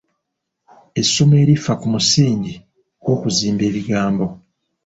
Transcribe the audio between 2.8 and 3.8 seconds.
gw'okuzimba